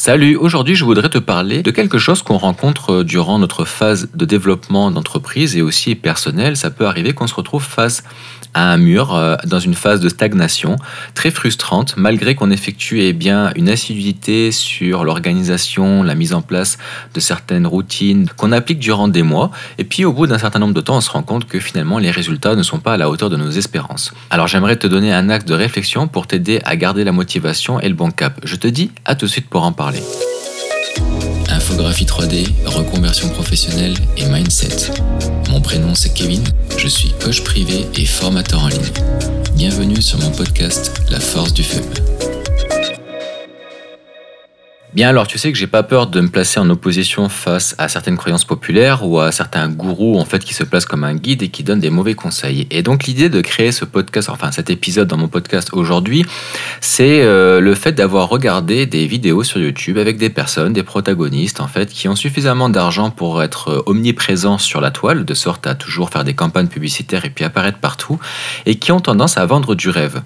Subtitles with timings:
[0.00, 4.24] Salut, aujourd'hui je voudrais te parler de quelque chose qu'on rencontre durant notre phase de
[4.24, 6.56] développement d'entreprise et aussi personnel.
[6.56, 8.04] Ça peut arriver qu'on se retrouve face
[8.54, 10.76] à un mur, euh, dans une phase de stagnation
[11.14, 16.78] très frustrante, malgré qu'on effectue eh bien, une assiduité sur l'organisation, la mise en place
[17.12, 19.50] de certaines routines qu'on applique durant des mois.
[19.78, 21.98] Et puis au bout d'un certain nombre de temps, on se rend compte que finalement
[21.98, 24.14] les résultats ne sont pas à la hauteur de nos espérances.
[24.30, 27.88] Alors j'aimerais te donner un axe de réflexion pour t'aider à garder la motivation et
[27.88, 28.38] le bon cap.
[28.44, 29.87] Je te dis à tout de suite pour en parler.
[31.48, 34.92] Infographie 3D, reconversion professionnelle et mindset.
[35.48, 36.44] Mon prénom c'est Kevin,
[36.76, 38.92] je suis coach privé et formateur en ligne.
[39.54, 41.80] Bienvenue sur mon podcast La force du feu.
[44.98, 47.86] Bien alors, tu sais que j'ai pas peur de me placer en opposition face à
[47.86, 51.40] certaines croyances populaires ou à certains gourous en fait qui se placent comme un guide
[51.44, 52.66] et qui donnent des mauvais conseils.
[52.72, 56.26] Et donc l'idée de créer ce podcast, enfin cet épisode dans mon podcast aujourd'hui,
[56.80, 61.60] c'est euh, le fait d'avoir regardé des vidéos sur YouTube avec des personnes, des protagonistes
[61.60, 65.68] en fait, qui ont suffisamment d'argent pour être euh, omniprésents sur la toile, de sorte
[65.68, 68.18] à toujours faire des campagnes publicitaires et puis apparaître partout,
[68.66, 70.22] et qui ont tendance à vendre du rêve.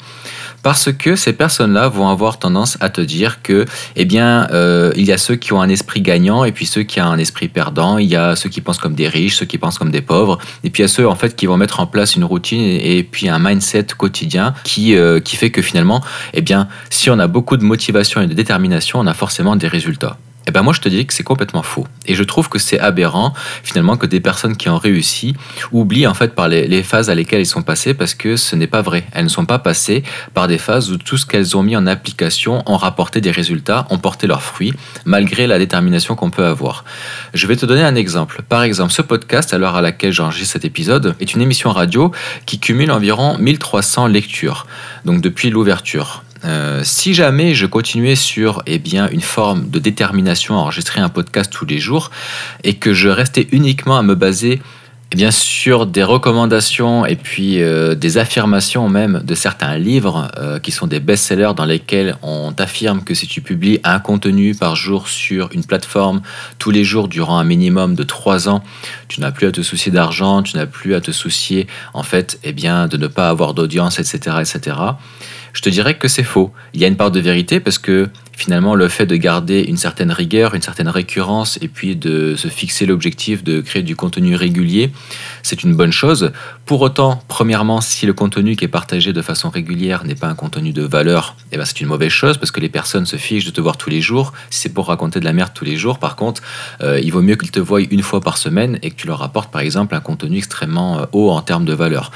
[0.62, 4.61] Parce que ces personnes-là vont avoir tendance à te dire que, eh bien, euh,
[4.96, 7.18] il y a ceux qui ont un esprit gagnant et puis ceux qui ont un
[7.18, 7.98] esprit perdant.
[7.98, 10.38] Il y a ceux qui pensent comme des riches, ceux qui pensent comme des pauvres.
[10.64, 12.60] Et puis il y a ceux, en fait, qui vont mettre en place une routine
[12.60, 16.02] et, puis un mindset quotidien qui, euh, qui fait que finalement,
[16.34, 19.68] eh bien, si on a beaucoup de motivation et de détermination, on a forcément des
[19.68, 20.18] résultats.
[20.46, 21.86] Eh ben moi je te dis que c'est complètement faux.
[22.06, 25.34] Et je trouve que c'est aberrant finalement que des personnes qui ont réussi
[25.70, 28.66] oublient en fait par les, phases à lesquelles ils sont passées parce que ce n'est
[28.66, 29.04] pas vrai.
[29.12, 30.02] Elles ne sont pas passées
[30.34, 33.86] par des phases où tout ce qu'elles ont mis en application ont rapporté des résultats,
[33.90, 36.84] ont porté leurs fruits, malgré la détermination qu'on peut avoir.
[37.34, 38.42] Je vais te donner un exemple.
[38.48, 42.12] Par exemple, ce podcast, à l'heure à laquelle j'enregistre cet épisode, est une émission radio
[42.46, 44.66] qui cumule environ 1300 lectures,
[45.04, 46.22] donc depuis l'ouverture.
[46.44, 51.08] Euh, si jamais je continuais sur eh bien, une forme de détermination à enregistrer un
[51.08, 52.10] podcast tous les jours
[52.64, 54.60] et que je restais uniquement à me baser
[55.12, 60.58] eh bien, sur des recommandations et puis euh, des affirmations même de certains livres euh,
[60.58, 64.74] qui sont des best-sellers dans lesquels on t'affirme que si tu publies un contenu par
[64.74, 66.22] jour sur une plateforme
[66.58, 68.64] tous les jours durant un minimum de trois ans,
[69.08, 72.40] tu n'as plus à te soucier d'argent, tu n'as plus à te soucier en fait
[72.42, 74.76] eh bien, de ne pas avoir d'audience, etc., etc
[75.52, 76.52] je te dirais que c'est faux.
[76.74, 79.76] Il y a une part de vérité parce que finalement le fait de garder une
[79.76, 84.34] certaine rigueur, une certaine récurrence et puis de se fixer l'objectif de créer du contenu
[84.34, 84.90] régulier,
[85.42, 86.32] c'est une bonne chose.
[86.64, 90.34] Pour autant, premièrement, si le contenu qui est partagé de façon régulière n'est pas un
[90.34, 93.44] contenu de valeur, eh ben c'est une mauvaise chose parce que les personnes se fichent
[93.44, 94.32] de te voir tous les jours.
[94.48, 96.42] Si c'est pour raconter de la merde tous les jours, par contre,
[96.82, 99.22] euh, il vaut mieux qu'ils te voient une fois par semaine et que tu leur
[99.22, 102.10] apportes par exemple un contenu extrêmement euh, haut en termes de valeur.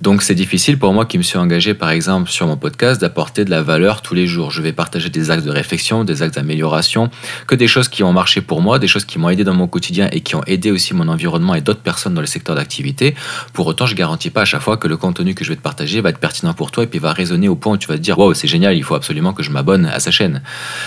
[0.00, 3.44] Donc c'est difficile pour moi qui me suis engagé par exemple sur mon podcast d'apporter
[3.44, 4.50] de la valeur tous les jours.
[4.50, 7.10] Je vais partager des actes de réflexion, des actes d'amélioration,
[7.46, 9.66] que des choses qui ont marché pour moi, des choses qui m'ont aidé dans mon
[9.66, 13.16] quotidien et qui ont aidé aussi mon environnement et d'autres personnes dans le secteur d'activité.
[13.52, 15.62] Pour autant, je garantis pas à chaque fois que le contenu que je vais te
[15.62, 17.96] partager va être pertinent pour toi et puis va résonner au point où tu vas
[17.96, 20.42] te dire waouh, c'est génial, il faut absolument que je m'abonne à sa chaîne.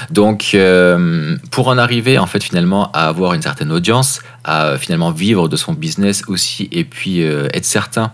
[0.10, 5.12] Donc, euh, pour en arriver en fait finalement à avoir une certaine audience, à finalement
[5.12, 8.12] vivre de son business aussi et puis euh, être certain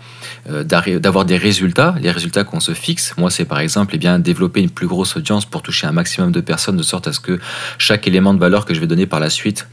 [0.49, 3.13] euh, d'avoir des résultats, les résultats qu'on se fixe.
[3.17, 6.31] Moi, c'est par exemple eh bien, développer une plus grosse audience pour toucher un maximum
[6.31, 7.39] de personnes de sorte à ce que
[7.77, 9.67] chaque élément de valeur que je vais donner par la suite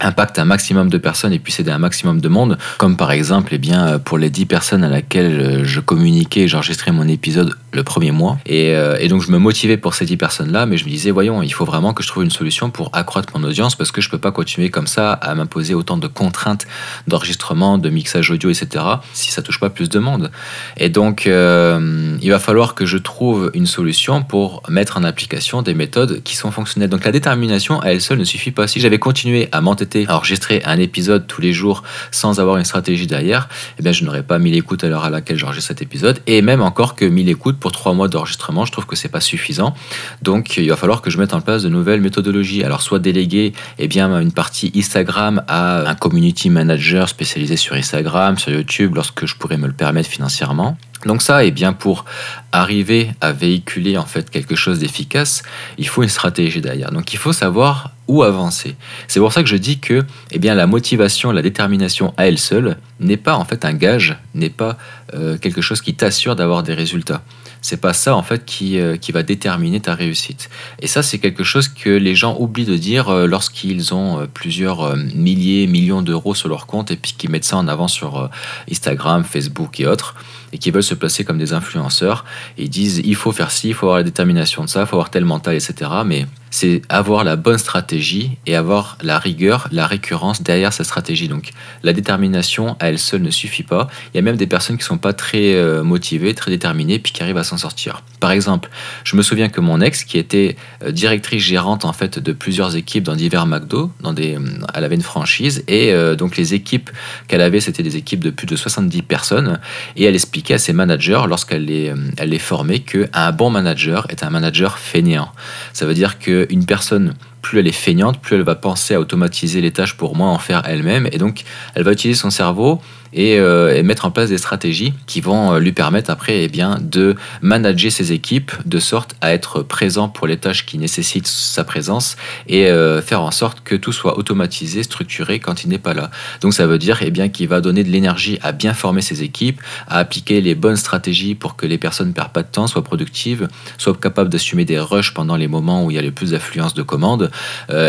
[0.00, 3.50] impacte un maximum de personnes et puisse aider un maximum de monde, comme par exemple
[3.52, 7.54] eh bien, pour les 10 personnes à laquelle euh, je communiquais et j'enregistrais mon épisode
[7.72, 8.38] le premier mois.
[8.46, 11.42] Et, euh, donc je me motivais pour ces 10 personnes-là, mais je me disais, voyons,
[11.42, 14.10] il faut vraiment que je trouve une solution pour accroître mon audience parce que je
[14.10, 16.66] peux pas continuer comme ça à m'imposer autant de contraintes
[17.06, 18.84] d'enregistrement, de mixage audio, etc.
[19.14, 20.30] si ça touche pas plus de monde.
[20.76, 25.62] Et donc euh, il va falloir que je trouve une solution pour mettre en application
[25.62, 26.90] des méthodes qui sont fonctionnelles.
[26.90, 28.66] Donc la détermination à elle seule ne suffit pas.
[28.66, 33.06] Si j'avais continué à m'entêter enregistrer un épisode tous les jours sans avoir une stratégie
[33.06, 36.20] derrière, eh bien, je n'aurais pas 1000 écoutes à l'heure à laquelle j'enregistre cet épisode.
[36.26, 39.20] Et même encore que 1000 écoutes pour 3 mois d'enregistrement, je trouve que c'est pas
[39.20, 39.74] suffisant.
[40.22, 42.64] Donc, il va falloir que je mette en place de nouvelles méthodologies.
[42.64, 48.38] Alors, soit déléguer eh bien, une partie Instagram à un community manager spécialisé sur Instagram,
[48.38, 50.76] sur YouTube, lorsque je pourrais me le permettre financièrement.
[51.06, 52.04] Donc ça, eh bien pour
[52.50, 55.42] arriver à véhiculer en fait quelque chose d'efficace,
[55.76, 56.90] il faut une stratégie derrière.
[56.90, 58.74] Donc il faut savoir où avancer.
[59.06, 62.38] C'est pour ça que je dis que eh bien la motivation, la détermination à elle
[62.38, 64.76] seule n'est pas en fait un gage, n'est pas
[65.14, 67.22] euh, quelque chose qui t'assure d'avoir des résultats
[67.60, 70.48] c'est pas ça en fait qui, euh, qui va déterminer ta réussite.
[70.80, 74.26] Et ça, c'est quelque chose que les gens oublient de dire euh, lorsqu'ils ont euh,
[74.32, 78.30] plusieurs milliers, millions d'euros sur leur compte et puis qu'ils mettent ça en avant sur
[78.70, 80.14] Instagram, Facebook et autres
[80.52, 82.24] et qui veulent se placer comme des influenceurs.
[82.56, 84.96] Ils disent il faut faire ci, il faut avoir la détermination de ça, il faut
[84.96, 85.90] avoir tel mental, etc.
[86.04, 91.28] Mais c'est avoir la bonne stratégie et avoir la rigueur, la récurrence derrière sa stratégie.
[91.28, 91.50] Donc
[91.82, 93.88] la détermination à elle seule ne suffit pas.
[94.12, 96.98] Il y a même des personnes qui ne sont pas très euh, motivées, très déterminées,
[96.98, 98.02] puis qui arrivent à s'en sortir.
[98.20, 98.70] Par exemple,
[99.04, 102.76] je me souviens que mon ex, qui était euh, directrice gérante en fait de plusieurs
[102.76, 104.40] équipes dans divers McDo, dans des, euh,
[104.74, 106.90] elle avait une franchise, et donc les équipes
[107.26, 109.58] qu'elle avait, c'était des équipes de plus de 70 personnes,
[109.96, 114.22] et elle expliquait à ses managers, lorsqu'elle les, elle les formait, qu'un bon manager est
[114.22, 115.32] un manager fainéant.
[115.72, 117.14] Ça veut dire que une personne,
[117.48, 120.38] plus elle est feignante, plus elle va penser à automatiser les tâches pour moins en
[120.38, 121.08] faire elle-même.
[121.12, 122.78] Et donc, elle va utiliser son cerveau
[123.16, 126.78] euh, et, mettre en place des stratégies qui vont euh, lui permettre après eh bien,
[126.80, 131.64] de manager ses équipes de sorte à être présent pour les tâches qui nécessitent sa
[131.64, 132.16] présence
[132.48, 136.10] et euh, faire en sorte que tout soit automatisé, structuré quand il n'est pas là.
[136.42, 139.22] Donc ça veut dire eh bien, qu'il va donner de l'énergie à bien former ses
[139.22, 142.66] équipes, à appliquer les bonnes stratégies pour que les personnes ne perdent pas de temps,
[142.66, 143.48] soient productives,
[143.78, 146.74] soient capables d'assumer des rushs pendant les moments où il y a le plus d'affluence
[146.74, 147.30] de commandes.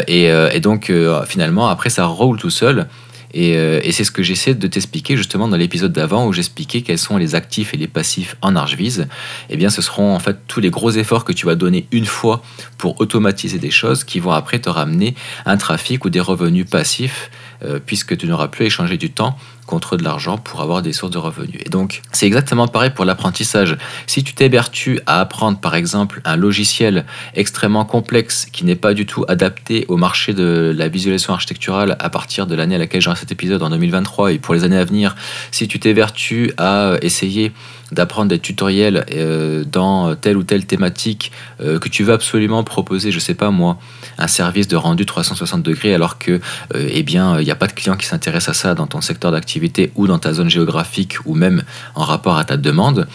[0.08, 0.92] Et, et, donc
[1.28, 2.88] finalement, après, ça roule tout seul.
[3.36, 6.98] Euh, et, c'est ce que j'essaie de t'expliquer justement dans l'épisode d'avant où j'expliquais quels
[6.98, 9.08] sont les actifs et les passifs en ArchViz.
[9.50, 12.06] Eh bien, ce seront en fait tous les gros efforts que tu vas donner une
[12.06, 12.42] fois
[12.78, 15.16] pour automatiser des choses qui vont après te ramener
[15.46, 17.30] un trafic ou des revenus passifs
[17.64, 19.38] euh, puisque tu n'auras plus à échanger du temps
[19.70, 21.62] contre de l'argent pour avoir des sources de revenus.
[21.64, 23.78] Et donc, c'est exactement pareil pour l'apprentissage.
[24.08, 27.06] Si tu t'hébertues à apprendre, par exemple, un logiciel
[27.36, 32.10] extrêmement complexe qui n'est pas du tout adapté au marché de la visualisation architecturale à
[32.10, 34.86] partir de l'année à laquelle j'aurai cet épisode en 2023 et pour les années à
[34.86, 35.16] venir,
[35.52, 37.52] si tu t'évertues à essayer
[37.92, 41.32] d'apprendre des tutoriels euh, dans telle ou telle thématique
[41.62, 43.78] euh, que tu veux absolument proposer, je sais pas moi,
[44.18, 46.40] un service de rendu 360 degrés alors que
[46.76, 49.02] euh, eh bien il n'y a pas de client qui s'intéresse à ça dans ton
[49.02, 51.64] secteur d'activité ou dans ta zone géographique ou même
[51.96, 53.08] en rapport à ta demande,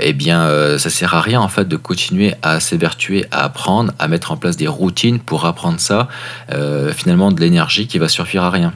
[0.00, 4.08] eh bien ça sert à rien en fait de continuer à s'évertuer à apprendre, à
[4.08, 6.08] mettre en place des routines pour apprendre ça,
[6.92, 8.72] finalement de l'énergie qui va suffire à rien.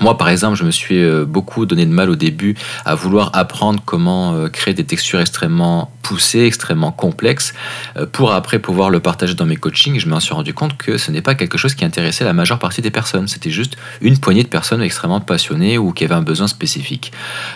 [0.00, 2.54] Moi, par exemple, je me suis euh, beaucoup donné de mal au début
[2.84, 7.52] à vouloir apprendre comment euh, créer des textures extrêmement poussées, extrêmement complexes,
[7.96, 9.98] euh, pour après pouvoir le partager dans mes coachings.
[9.98, 12.58] Je me suis rendu compte que ce n'est pas quelque chose qui intéressait la majeure
[12.58, 13.28] partie des personnes.
[13.28, 17.12] C'était juste une poignée de personnes extrêmement passionnées ou qui avaient un besoin spécifique.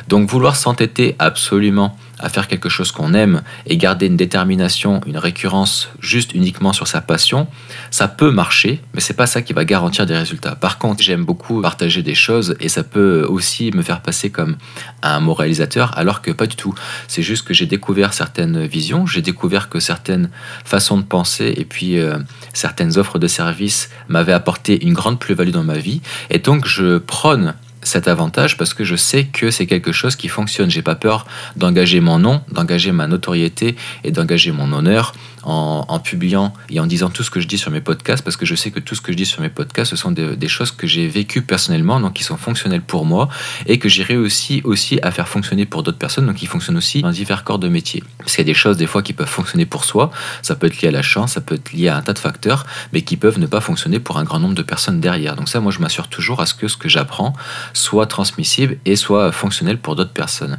[0.08, 5.18] Donc, vouloir s'entêter absolument à faire quelque chose qu'on aime et garder une détermination, une
[5.18, 7.48] récurrence juste uniquement sur sa passion,
[7.90, 10.54] ça peut marcher, mais c'est pas ça qui va garantir des résultats.
[10.54, 14.56] Par contre, j'aime beaucoup partager des choses et ça peut aussi me faire passer comme
[15.02, 16.74] un moralisateur, alors que pas du tout.
[17.08, 20.30] C'est juste que j'ai découvert certaines visions, j'ai découvert que certaines
[20.64, 22.18] façons de penser et puis euh,
[22.52, 26.98] certaines offres de services m'avaient apporté une grande plus-value dans ma vie, et donc je
[26.98, 30.70] prône cet avantage parce que je sais que c'est quelque chose qui fonctionne.
[30.70, 31.26] J'ai pas peur
[31.56, 37.10] d'engager mon nom, d'engager ma notoriété et d'engager mon honneur en, publiant et en disant
[37.10, 39.00] tout ce que je dis sur mes podcasts parce que je sais que tout ce
[39.00, 42.14] que je dis sur mes podcasts, ce sont des, choses que j'ai vécues personnellement, donc
[42.14, 43.28] qui sont fonctionnelles pour moi
[43.66, 47.02] et que j'ai réussi aussi à faire fonctionner pour d'autres personnes, donc qui fonctionnent aussi
[47.02, 48.02] dans divers corps de métier.
[48.18, 50.10] Parce qu'il y a des choses des fois qui peuvent fonctionner pour soi,
[50.42, 52.18] ça peut être lié à la chance, ça peut être lié à un tas de
[52.18, 55.36] facteurs, mais qui peuvent ne pas fonctionner pour un grand nombre de personnes derrière.
[55.36, 57.32] Donc ça, moi, je m'assure toujours à ce que ce que j'apprends
[57.72, 60.58] soit transmissible et soit fonctionnel pour d'autres personnes.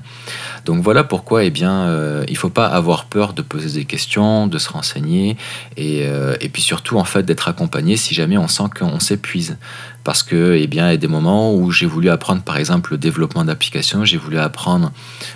[0.66, 3.86] Donc voilà pourquoi eh bien, euh, il ne faut pas avoir peur de poser des
[3.86, 5.38] questions, de se renseigner
[5.78, 9.58] et, euh, et puis surtout en fait d'être accompagné si jamais on sent qu'on s'épuise
[10.04, 12.92] parce que eh bien, il y a des moments où j'ai voulu apprendre par exemple
[12.92, 14.92] le développement d'applications, j'ai voulu apprendre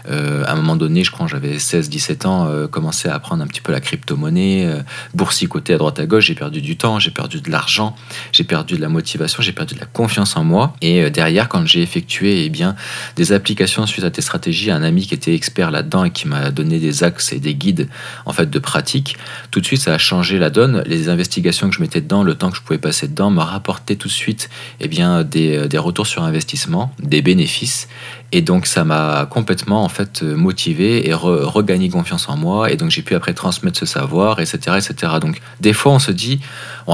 [0.09, 3.47] euh, à un moment donné, je crois j'avais 16-17 ans, euh, commencer à apprendre un
[3.47, 4.81] petit peu la crypto-monnaie, euh,
[5.13, 7.95] boursicoter à droite à gauche, j'ai perdu du temps, j'ai perdu de l'argent,
[8.31, 10.73] j'ai perdu de la motivation, j'ai perdu de la confiance en moi.
[10.81, 12.75] Et euh, derrière quand j'ai effectué eh bien,
[13.15, 16.51] des applications suite à tes stratégies, un ami qui était expert là-dedans et qui m'a
[16.51, 17.89] donné des axes et des guides
[18.25, 19.17] en fait de pratique,
[19.51, 22.35] tout de suite ça a changé la donne, les investigations que je mettais dedans, le
[22.35, 25.77] temps que je pouvais passer dedans m'a rapporté tout de suite eh bien, des, des,
[25.77, 27.87] retours sur investissement, des bénéfices.
[28.33, 32.69] Et donc ça m'a complètement en fait motivé et regagné confiance en moi.
[32.71, 35.13] Et donc j'ai pu après transmettre ce savoir, etc., etc.
[35.21, 36.41] Donc des fois on se dit,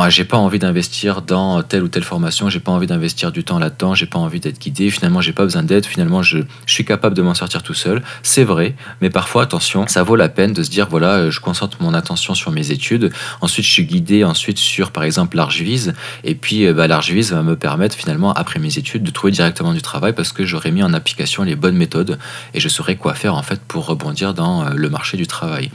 [0.09, 3.57] j'ai pas envie d'investir dans telle ou telle formation, j'ai pas envie d'investir du temps
[3.57, 4.91] là-dedans, j'ai pas envie d'être guidé.
[4.91, 5.85] Finalement j'ai pas besoin d'aide.
[5.87, 8.03] Finalement je, suis capable de m'en sortir tout seul.
[8.21, 11.77] C'est vrai, mais parfois attention, ça vaut la peine de se dire voilà, je concentre
[11.81, 13.11] mon attention sur mes études.
[13.41, 15.93] Ensuite je suis guidé ensuite sur par exemple l'Archviz.
[16.23, 19.81] Et puis bah, l'Archviz va me permettre finalement après mes études de trouver directement du
[19.81, 22.19] travail parce que j'aurais mis en application les bonnes méthodes,
[22.53, 25.71] et je saurai quoi faire en fait pour rebondir dans le marché du travail.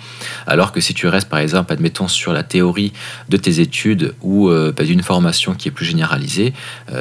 [0.46, 2.92] Alors que si tu restes par exemple, admettons, sur la théorie
[3.28, 6.52] de tes études ou bah, d'une formation qui est plus généralisée,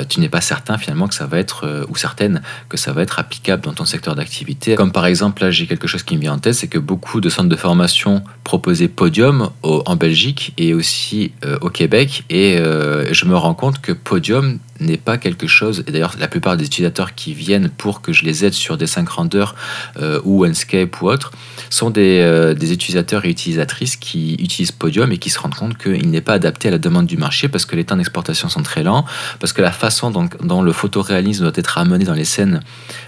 [0.09, 3.19] tu n'es pas certain finalement que ça va être, ou certaine que ça va être
[3.19, 4.75] applicable dans ton secteur d'activité.
[4.75, 7.21] Comme par exemple, là j'ai quelque chose qui me vient en tête, c'est que beaucoup
[7.21, 13.35] de centres de formation proposaient Podium en Belgique et aussi au Québec, et je me
[13.35, 17.33] rends compte que Podium n'est pas quelque chose, et d'ailleurs la plupart des utilisateurs qui
[17.33, 19.55] viennent pour que je les aide sur des 5 renders
[19.97, 21.31] euh, ou Enscape ou autre,
[21.69, 25.77] sont des, euh, des, utilisateurs et utilisatrices qui utilisent Podium et qui se rendent compte
[25.77, 28.63] qu'il n'est pas adapté à la demande du marché parce que les temps d'exportation sont
[28.63, 29.05] très lents,
[29.39, 32.61] parce que la façon dont, le photoréalisme doit être amené dans les scènes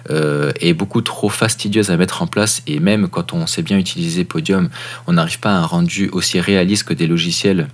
[0.10, 3.78] euh, est beaucoup trop fastidieuse à mettre en place et même quand on sait bien
[3.78, 4.70] utiliser Podium,
[5.08, 7.68] on n'arrive pas à un rendu aussi réaliste que des logiciels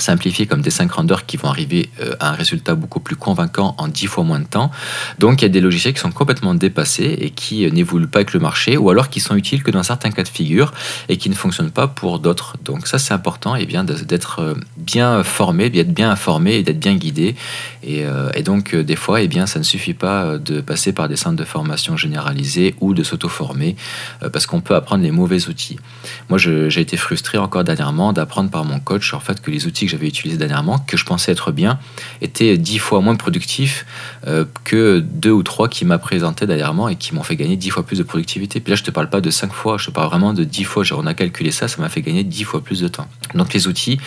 [0.00, 3.74] simplifiés comme des 5 renders qui vont arriver euh, à un résultat beaucoup plus convaincant
[3.78, 4.70] en 10 fois moins de temps.
[5.18, 8.20] Donc il y a des logiciels qui sont complètement dépassés et qui euh, n'évoluent pas
[8.20, 10.72] avec le marché ou alors qui sont utiles que dans certains cas de figure
[11.08, 12.56] et qui ne fonctionnent pas pour d'autres.
[12.64, 16.80] Donc ça c'est important et bien d'être euh, bien formé, d'être bien informé et d'être
[16.80, 17.34] bien guidé.
[17.82, 18.04] Et,
[18.44, 21.44] donc des fois et bien ça ne suffit pas de passer par des centres de
[21.44, 23.76] formation généralisés ou de s'auto-former
[24.32, 25.78] parce qu'on peut apprendre les mauvais outils.
[26.28, 29.86] Moi j'ai été frustré encore dernièrement d'apprendre par mon coach en fait que les outils
[29.86, 31.78] que j'avais utilisé dernièrement, que je pensais être bien,
[32.22, 33.86] était dix fois moins productif
[34.26, 37.70] euh, que deux ou trois qui m'a présenté dernièrement et qui m'ont fait gagner dix
[37.70, 38.60] fois plus de productivité.
[38.60, 40.64] Puis là, je te parle pas de cinq fois, je te parle vraiment de dix
[40.64, 40.84] fois.
[40.92, 43.08] On a calculé ça, ça m'a fait gagner dix fois plus de temps.
[43.34, 43.98] Donc les outils,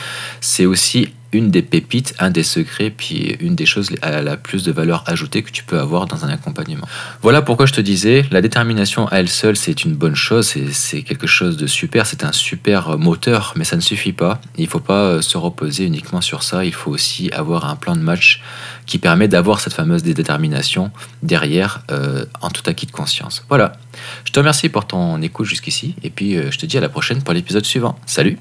[0.41, 4.63] c'est aussi une des pépites, un des secrets, puis une des choses à la plus
[4.63, 6.87] de valeur ajoutée que tu peux avoir dans un accompagnement.
[7.21, 11.01] Voilà pourquoi je te disais, la détermination à elle seule, c'est une bonne chose, c'est
[11.01, 14.39] quelque chose de super, c'est un super moteur, mais ça ne suffit pas.
[14.57, 17.75] Il ne faut pas euh, se reposer uniquement sur ça, il faut aussi avoir un
[17.75, 18.41] plan de match
[18.85, 23.45] qui permet d'avoir cette fameuse détermination derrière euh, en tout acquis de conscience.
[23.49, 23.73] Voilà,
[24.25, 26.89] je te remercie pour ton écoute jusqu'ici, et puis euh, je te dis à la
[26.89, 27.97] prochaine pour l'épisode suivant.
[28.05, 28.37] Salut